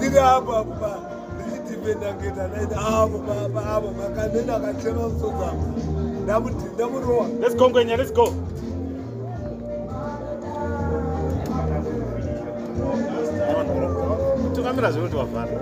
tiri 0.00 0.18
apa 0.18 0.64
pa 0.80 0.92
ndichidhipenda 1.34 2.08
ngeta 2.14 2.44
naita 2.48 2.78
avo 3.00 3.18
baba 3.18 3.60
avo 3.74 3.88
makanena 3.98 4.56
akachema 4.56 5.08
musodzamo 5.08 5.64
ndamurowa 6.74 7.26
let's 7.40 7.56
go 7.56 7.70
ngwenya 7.70 7.96
let's 7.96 8.12
go. 8.12 8.32
Tungamira 14.54 14.90
zviri 14.90 15.06
kuti 15.06 15.16
wavhara 15.16 15.52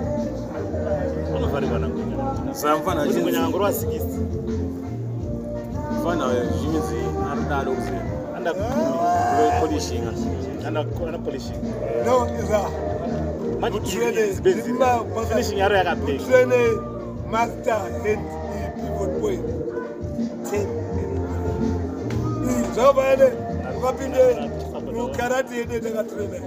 unovharirwa 1.36 1.78
nangwenya 1.78 2.16
samfana 2.54 3.06
ngwenya 3.06 3.44
angorova 3.44 3.70
60 3.70 4.43
fana 6.04 6.24
zvimidzi 6.58 7.00
ari 7.30 7.42
dado 7.48 7.70
kuzi 7.76 7.96
anda 8.36 8.50
polishinga. 9.60 10.12
Ana 10.64 11.18
polishing. 11.18 11.60
No 12.06 12.26
iza 12.40 12.60
manje 13.60 13.80
finishing 15.28 15.58
yaro 15.58 15.76
yakapeka 15.76 16.22
utrene 16.24 16.60
master 17.30 17.80
and 18.06 18.20
pivot 18.76 19.12
point 19.20 19.46
ten. 20.48 20.68
Zvakabane 22.74 23.28
ukapinde 23.76 24.22
mukarati 24.92 25.54
yede 25.56 25.80
takatrena 25.80 26.38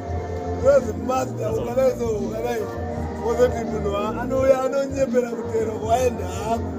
wezi 0.66 0.94
master 1.08 1.50
ukanaizo 1.54 2.08
ukanai 2.08 2.64
wozoti 3.26 3.62
munhu 3.72 3.98
anouya 3.98 4.62
anonyepera 4.62 5.30
kutero 5.30 5.74
waenda 5.88 6.26
hako 6.26 6.77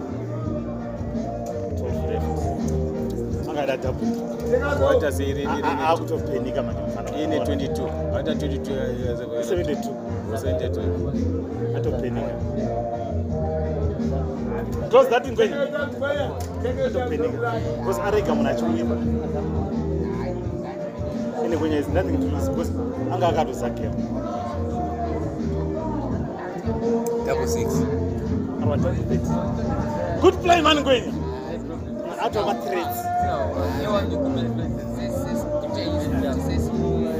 angada 3.69 3.93
double 3.93 4.87
waita 4.87 5.13
seirene 5.13 5.63
akutopenika 5.89 6.63
manje 6.63 6.81
mufana 6.81 7.11
ine 7.23 7.39
22 7.39 8.13
waita 8.15 8.33
22 8.33 8.71
years 9.05 9.21
ago. 9.21 9.33
72 9.41 9.77
72 10.33 11.77
atopenika 11.77 12.31
close 14.91 15.11
that 15.11 15.27
ngwenya 15.33 15.57
atopenika 16.87 17.29
because 17.79 18.01
arega 18.01 18.35
munhu 18.35 18.51
achiwina 18.51 18.97
ine 21.47 21.57
ngwenya 21.57 21.79
is 21.79 21.89
nothing 21.89 22.19
to 22.19 22.27
lose 22.37 22.49
because 22.51 22.73
anga 23.13 23.29
akatozakema 23.29 23.95
double 27.27 27.47
six. 27.47 27.69
Good 30.21 30.35
play 30.43 30.61
man 30.63 30.81
ngwenya. 30.81 31.13
Atova 32.23 32.55
threats 33.55 33.85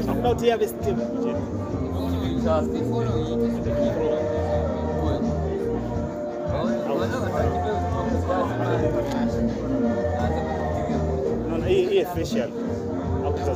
akuda 0.09 0.29
kuti 0.29 0.47
yave 0.47 0.67
step 0.67 0.97
iye 11.69 12.05
facial 12.05 12.49
akuita 13.27 13.53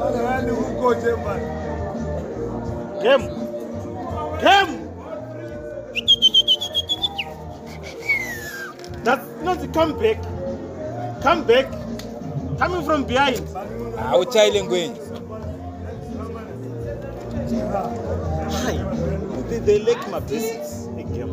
vanavandikukoche 0.00 1.12
mani 1.24 1.46
game 3.02 3.26
game 4.42 4.72
that's 9.04 9.26
not 9.44 9.58
the 9.60 9.68
come 9.68 9.92
back 10.02 10.18
come 11.22 11.44
back. 11.44 11.66
Coming 12.58 12.82
from 12.84 13.04
behind. 13.04 13.40
Hauchaile 14.10 14.64
ngwenyi 14.64 14.96
Hi. 18.64 18.78
They, 19.48 19.58
they 19.58 19.78
lack 19.78 20.10
my 20.10 20.20
basics. 20.20 20.88
Again. 20.98 21.30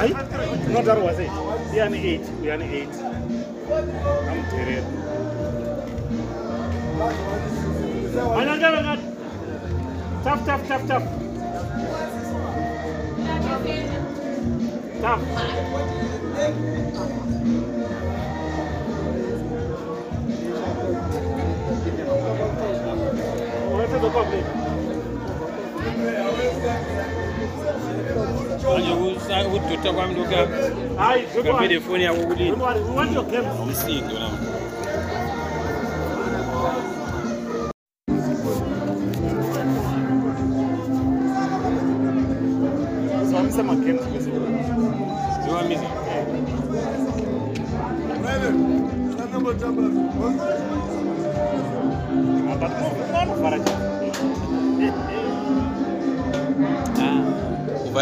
I? 0.00 0.08
No, 0.08 0.80
that 0.80 0.98
was 1.02 1.18
it. 1.18 1.30
We 1.72 1.80
are 1.80 1.94
eight. 1.94 2.26
We 2.40 2.50
are 2.50 2.62
eight. 2.62 2.88
I'm 2.88 4.42
tired. 4.48 4.84
I 8.32 8.44
got, 8.58 8.98
Tough, 10.24 10.46
tough, 10.46 10.68
tough, 10.68 10.86
tough. 10.86 11.04
Tough. 15.02 15.50
Victor 29.80 29.96
vamos 29.96 30.16
mdoka 30.16 30.46
vamos 30.96 31.58
telefoni 31.58 32.04
vamos 32.04 32.16
kukulinda 32.16 32.56
vamos 32.56 32.80
unaona 32.90 34.30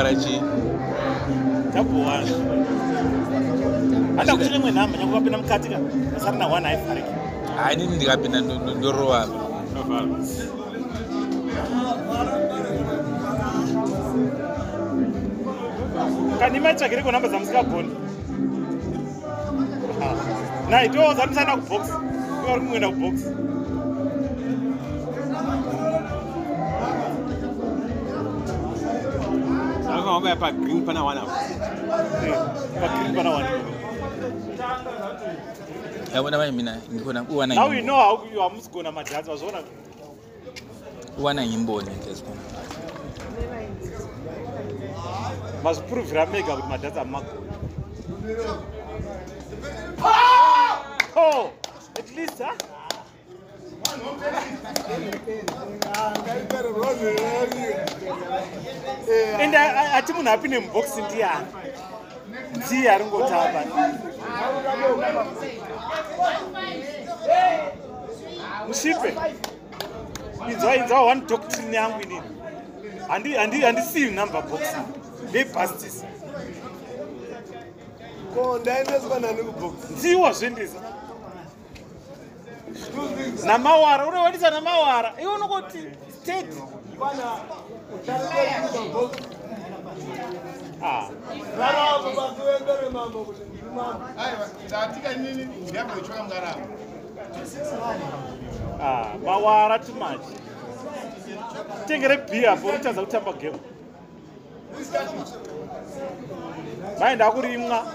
vamos 0.03 0.68
chii 1.69 1.75
tabuwana 1.75 2.27
hata 4.17 4.33
kuti 4.37 4.49
rimwe 4.49 4.71
nhamba 4.73 4.99
nyange 4.99 5.13
ukapinda 5.13 5.39
mukati 5.39 5.69
ka 5.69 5.79
usari 6.17 6.39
na 6.39 6.47
one 6.47 6.67
haivhariki 6.67 7.13
hai 7.57 7.77
nini 7.77 7.97
ndikapinda 7.97 8.41
ndo- 8.41 8.59
ndo- 8.63 8.75
ndorowa 8.75 9.21
kandimaitsvagiri 16.41 17.03
kunhamba 17.03 17.29
dzamusingagoni 17.29 17.91
nai 20.71 20.89
tozamusaenda 20.95 21.55
kubox 21.57 21.83
ivari 22.43 22.61
kungoenda 22.61 22.89
kubox 22.95 23.15
akawakaya 30.09 30.37
pagreen 30.37 30.83
pana 30.87 31.05
wana. 31.05 31.23
Pagrini 32.81 33.17
pana 33.17 33.31
one 33.31 33.49
yabona 36.15 36.39
manje 36.39 36.53
mina 36.53 36.81
ndikhona 36.91 37.23
uwana 37.23 37.55
now 37.55 37.73
you 37.73 37.83
know 37.83 37.97
how 37.97 38.25
you 38.35 38.41
hamusigona 38.41 38.93
madhasi 38.93 39.31
wazviona 39.31 39.59
uwana 41.19 41.47
ngimboni 41.47 41.91
ngezikona 41.91 42.41
mazvipuruvhira 45.65 46.27
mega 46.27 46.57
kuti 46.57 46.69
madhasi 46.69 46.99
amagoni 46.99 47.41
oh 51.17 51.51
at 51.99 52.17
least 52.17 52.39
huh? 52.39 52.55
And 59.43 59.55
ati 59.97 60.13
munhu 60.13 60.31
apinde 60.31 60.59
muboxi 60.59 61.03
ndiani 61.03 61.47
ndiye 62.57 62.91
aringotamba 62.91 63.61
mushipe 68.69 69.15
inzwa 70.51 70.77
inzwa 70.77 71.01
one 71.03 71.21
doctrine 71.21 71.77
yangu 71.77 72.01
inini. 72.03 72.23
Handi- 73.09 73.35
handi- 73.37 73.61
handisiyi 73.65 74.11
number 74.11 74.43
box 74.43 74.61
ndeyibhastisa 75.29 76.07
ko 78.35 78.59
ndaendeswa 78.59 79.21
nani 79.21 79.43
kubox 79.43 79.73
ndiwa 79.91 80.33
zvendisa 80.33 80.79
namawara 83.45 84.07
unowanisa 84.07 84.51
namawara. 84.51 85.13
Iwe 85.23 85.35
unokoti 85.35 85.79
state. 86.23 86.55
Ngaravo 91.57 92.11
vakuendere 92.11 92.89
mambo 92.93 93.25
kuti 93.25 93.41
ndiri 93.41 93.71
mambo 93.77 94.05
atika 94.83 95.13
nini 95.15 95.45
ndiyabva 95.45 95.99
ichoka 95.99 96.23
mungaravo 96.23 96.61
mawara 99.25 99.79
timachi 99.79 100.33
titengere 101.81 102.17
bhia 102.17 102.57
po 102.57 102.69
kutadza 102.69 103.01
kutamba 103.01 103.33
gemu 103.33 103.59
mai 107.01 107.15
ndakurimwa 107.15 107.87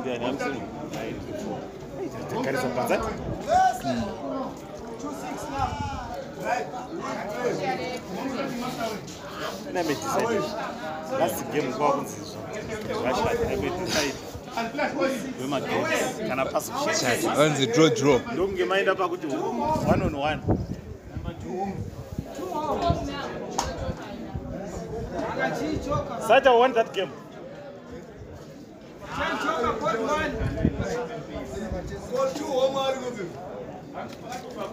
ndiani 0.00 0.24
amusini 0.24 0.62
94 0.82 1.83
Quer 2.42 2.54
essa 2.54 2.68
panzata? 2.68 3.10
inabedecided 9.70 10.42
last 11.20 11.52
game 11.52 11.72
kwakunzizwa 11.72 12.40
zvashati 13.00 13.44
abedecided 13.54 14.14
wemagetsi 15.40 16.22
kana 16.28 16.44
pasi 16.44 16.72
kuchianzi 16.72 17.66
draw 17.66 17.88
draw. 17.88 18.18
Ndokunge 18.32 18.64
maenda 18.64 18.94
pakuti 18.94 19.26
one 19.26 20.02
on 20.04 20.14
one. 20.14 20.40
Sata 26.28 26.52
won 26.52 26.72
that 26.74 26.94
game 26.94 27.10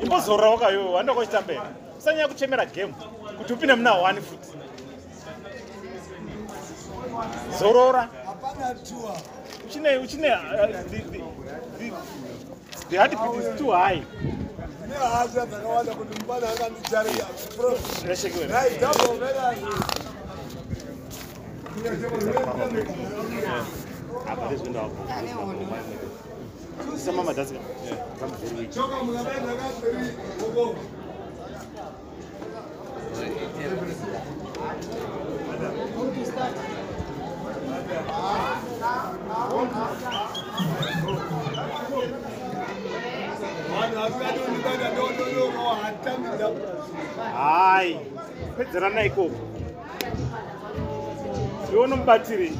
imbozorora 0.01 0.49
wakayo 0.49 0.91
wanda 0.91 1.13
kochitambera 1.13 1.63
usanyanya 1.99 2.27
kuchemera 2.27 2.65
game 2.65 2.93
kuti 3.37 3.53
upinde 3.53 3.75
muna 3.75 3.93
one 3.93 4.21
futi 4.21 4.49
zorora. 7.59 8.09
Uchine 9.65 9.97
uchine 9.97 10.31
uh, 10.31 10.37
the, 10.89 10.99
the 12.89 12.97
heartbeat 12.97 13.35
is 13.35 13.59
too 13.59 13.71
high. 13.71 14.01
Nehasha 14.89 15.45
dzakawanda 15.45 15.93
kuti 15.95 16.21
mubana 16.21 16.47
akandijarira 24.31 24.81
rashekiwe 24.81 25.09
rai 25.09 25.27
dabomerazi 25.27 25.93
apa 25.93 26.85
ndezvenda 26.85 27.01
samama 27.05 27.31
dasika 27.37 27.59
choka 28.73 28.95
munavaendakazeri 29.05 30.07
oko 30.45 30.63
vanhu 43.71 43.99
asikatondibata 44.05 44.87
ndododoro 44.93 45.63
hatambidza 45.81 46.47
hayi 47.37 47.93
pedzerana 48.57 49.03
ikoko. 49.03 49.39
Iwe 51.73 51.87
nomubatirei 51.87 52.57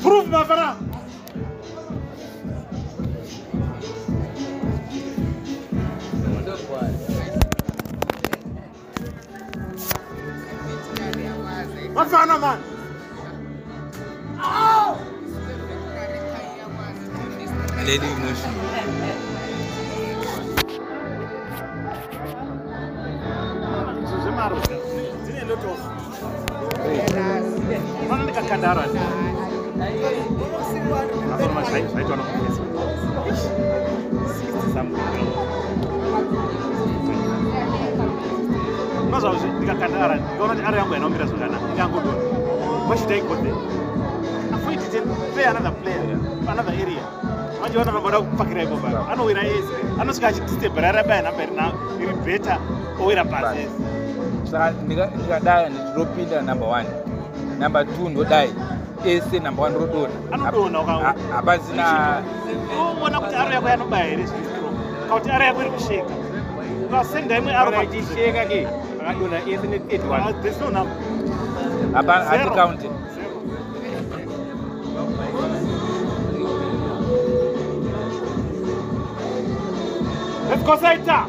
Prove 0.00 0.28
my 0.28 0.42
vera. 0.42 0.76
Oh! 14.40 14.98
Lady 17.86 18.06
emotion. 18.06 18.77
Fana 28.48 28.74
ndikakandara 31.48 31.82
zvaitwa 31.90 32.16
nokupesa 32.16 32.62
unozvazvo 39.08 39.46
ndikakandara 39.56 40.14
ndikaona 40.16 40.54
kuti 40.54 40.66
ari 40.68 40.76
yangu 40.78 40.92
yanaumira 40.94 41.26
zvakanaka 41.26 41.64
ingangodona 41.72 42.22
washidaigodhe 42.90 43.50
afoitite 44.54 44.98
play 45.34 45.46
another 45.46 45.72
player 45.82 46.18
another 46.48 46.74
area. 46.82 47.04
Manje 47.60 47.78
vanoda 47.78 48.20
kupfakira 48.20 48.62
ipo 48.62 48.76
pa 48.76 48.88
anowira 49.12 49.42
ese 49.42 49.72
anosvika 50.00 50.28
achidistebhera 50.28 50.92
rabaya 50.92 51.22
namba 51.22 51.42
iri 52.02 52.12
bheta 52.24 52.58
owira 53.00 53.24
pasi. 53.24 53.58
Ese 53.58 53.70
saka 54.50 54.70
ndika- 54.86 55.10
ndikadai 55.16 55.70
ndinopinda 55.70 56.42
number 56.42 56.68
one 56.68 56.86
number 57.58 57.84
two 57.84 58.08
ndodai 58.08 58.50
ese 59.04 59.38
number 59.40 59.64
one 59.64 59.74
rodona 59.74 61.14
hapasina 61.34 62.22
uona 63.00 63.20
kuti 63.20 63.34
aro 63.34 63.50
yako 63.52 63.68
yanobaya 63.68 64.04
here 64.04 64.26
zvistro 64.26 64.68
kana 65.08 65.14
kuti 65.20 65.30
aro 65.30 65.44
yako 65.44 65.60
iri 65.60 65.70
kusheka? 65.70 66.12
Ukasenda 66.86 67.38
imwe 67.38 67.52
aro 67.56 67.68
akachisheka 67.70 68.44
ke. 68.50 68.66
Akadona 69.00 69.38
ese 69.38 69.66
ne-81 69.66 70.42
there's 70.42 70.60
no 70.60 70.70
number. 70.70 70.96
Hapa- 71.92 72.24
hati 72.24 72.42
Zero. 72.42 72.54
counted 72.54 72.90
Zero. 73.14 73.36
Let's 80.48 80.62
go 80.62 80.76
Saita. 80.76 81.28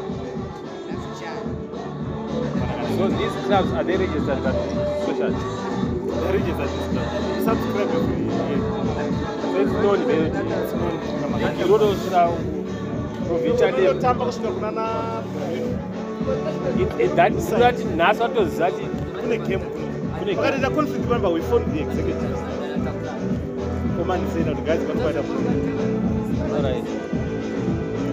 so 2.96 3.08
these 3.08 3.32
clubs 3.46 3.72
are 3.72 3.84
they 3.84 3.96
registered 3.96 4.42
but 4.42 4.54
social 5.04 5.30
Just 6.20 6.94
done. 6.94 7.44
Subscribe 7.44 7.88
every 7.88 8.24
year. 8.24 8.60
so 9.40 9.60
it's 9.60 9.72
known 9.72 10.06
very 10.06 10.26
it's 10.28 10.72
known 10.74 10.94
level 12.10 12.38
Ndotamba 13.82 14.24
kusvika 14.24 14.48
kuna 14.48 14.70
na 14.70 14.86
that 17.16 17.32
nhasi 17.96 18.22
atoziva 18.22 18.70
kuti 18.70 18.86
kune 19.20 19.38
game 19.38 19.64
pakatoita 20.36 20.70
conflict 20.70 21.08
pamba 21.08 21.28
we 21.28 21.40
phone 21.40 21.64
the 21.72 21.80
executives 21.80 22.38
komanisena 23.98 24.54
kuti 24.54 24.62
guys 24.62 24.80
alright. 26.56 26.84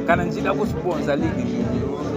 Kana 0.07 0.23
ndichida 0.23 0.53
kusponsa 0.53 1.15
league 1.15 1.45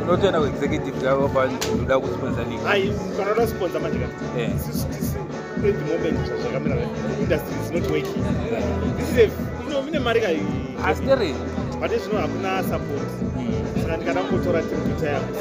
unotoenda 0.02 0.40
kuexecutive 0.40 1.06
yavo 1.06 1.28
pa 1.28 1.46
ndoda 1.74 1.98
kusponsa 1.98 2.40
league. 2.42 2.68
Ai 2.68 2.92
panoda 3.16 3.46
sponsor 3.46 3.80
manje 3.80 3.98
at 5.68 5.74
the 5.78 5.84
moment 5.84 6.18
zvakamira 6.40 6.76
industry 7.20 7.56
is 7.60 7.70
not 7.70 7.90
working. 7.90 8.22
This 8.96 9.10
is 9.10 9.16
a 9.18 9.26
you 9.70 9.82
mine 9.82 10.02
mari 10.02 10.20
kai 10.20 10.40
asi 10.84 11.04
tere 11.04 11.32
but 11.80 11.90
zvino 11.90 12.18
hakuna 12.20 12.62
support. 12.64 13.08
Saka 13.82 13.96
ndikada 13.96 14.22
kungotora 14.22 14.62
timu 14.62 14.82
kuita 14.82 15.06
yangu 15.06 15.34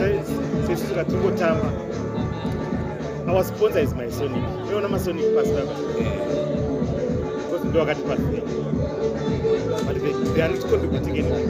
sesusu 0.68 0.96
katingotamba 0.96 1.72
our 3.28 3.44
sponsor 3.44 3.80
is 3.80 3.94
my 3.94 4.10
sonic. 4.10 4.44
Unoona 4.68 4.90
masonic 4.90 5.26
pasi 5.36 5.52
papa 5.52 5.74
because 7.38 7.66
ndo 7.66 7.80
wakatipa 7.80 8.16
free 8.16 8.44
but 9.86 10.02
they, 10.02 10.14
they 10.34 10.42
are 10.42 10.50
not 10.50 10.62
contributing 10.70 11.18
anything. 11.18 11.50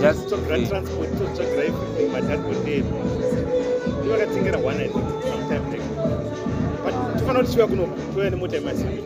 Just 0.00 0.28
totsvagira 0.28 0.68
transport 0.68 1.10
totsvagira 1.18 1.64
everything 1.64 2.12
madhakondero 2.12 2.98
i 4.04 4.08
vakatengera 4.08 4.58
one 4.58 4.80
i 4.84 4.88
think 4.88 5.37
tiuya 7.44 7.66
kunopa 7.66 7.92
touya 8.14 8.30
nemota 8.30 8.56
yemasonic 8.56 9.04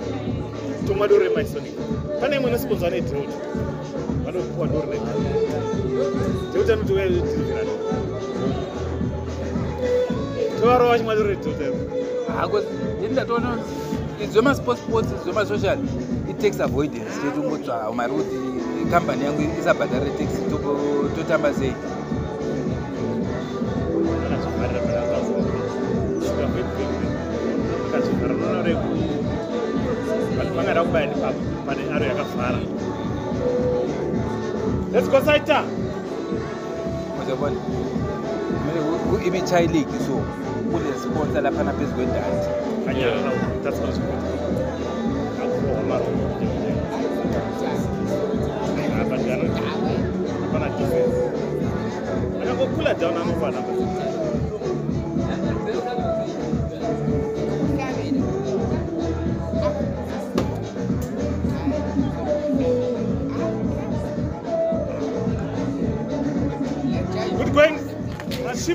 tomwa 0.86 1.08
doro 1.08 1.24
remasonic 1.24 1.72
pane 2.20 2.36
imwe 2.36 2.48
inosponzwa 2.50 2.90
nedrot 2.90 3.28
vanopuwa 4.24 4.66
doro 4.68 4.86
nedrot 4.86 5.18
deuta 6.54 6.76
noti 6.76 6.92
uya 6.92 7.08
dirivirana 7.08 7.70
tovarova 10.60 10.90
vachimwa 10.90 11.14
doro 11.14 11.28
redrot 11.28 11.56
hako 12.36 12.60
ndatoona 13.12 13.58
idzvemasport 14.24 14.78
sports 14.78 15.08
idzvemasocial 15.12 15.78
tax 16.42 16.60
avoidance 16.60 17.12
chete 17.22 17.40
ungotsvaga 17.46 17.92
mari 17.92 18.12
kuti 18.12 18.36
kambani 18.90 19.24
yangu 19.24 19.42
isabhadhare 19.60 20.10
tax 20.10 20.28
to- 20.50 21.08
totamba 21.16 21.54
sei 21.54 21.72
saita 35.24 35.64
uzobona 37.22 37.56
mene 38.66 38.80
imi-chi 39.26 39.66
league 39.74 39.98
so 40.06 40.14
kune 40.70 40.90
sponsor 41.02 41.42
laphana 41.42 41.72
phezu 41.72 41.94
kwedati 41.94 42.48
kanyarara 42.86 43.32
that's 43.64 43.80
not 43.80 43.94
good 43.94 44.52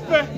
Mashipe. 0.00 0.28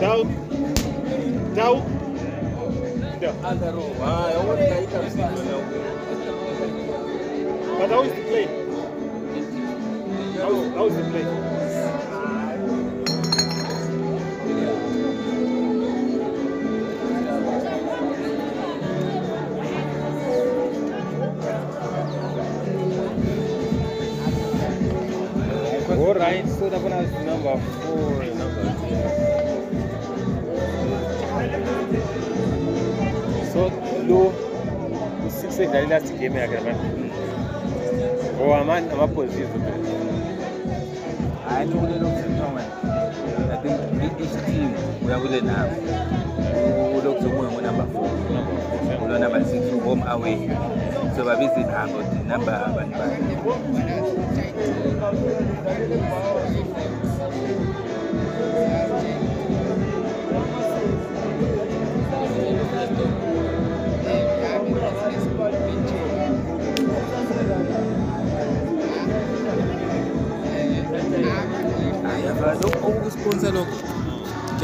Down. 0.00 0.26
Down. 1.54 1.76
Down. 3.20 3.42
But 7.78 7.90
how 7.90 8.02
is 8.02 8.12
the 8.12 8.22
play? 8.22 8.46
How, 10.36 10.52
how 10.70 10.86
is 10.86 10.94
the 10.96 11.02
play? 11.10 11.65
Six 35.56 35.68
edlali 35.68 35.86
last 35.88 36.12
game 36.20 36.36
yakhe 36.38 36.60
manje. 36.60 36.88
Oh 38.40 38.54
ama 38.54 38.76
amaposition 38.76 39.48
phela. 39.48 39.78
hayi 41.48 41.68
nokulelo 41.70 42.06
kusethoma 42.08 42.60
i 43.54 43.56
think 43.62 44.20
each 44.20 44.36
team 44.46 44.70
uyakule 45.06 45.40
nabo 45.40 45.76
ulokuzomunye 46.98 47.50
ngunumber 47.52 47.86
four 47.92 48.08
ulo 49.04 49.18
number 49.18 49.44
six 49.44 49.62
home 49.84 50.02
away 50.08 50.36
so 51.16 51.24
babiza 51.24 51.84
ukuthi 51.86 52.18
number 52.28 52.54
abantu 52.54 52.98
bani 52.98 53.16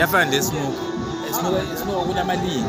kuyafana 0.03 0.31
nesmoke 0.31 0.79
esmoke 1.31 2.05
kunamaligi 2.07 2.65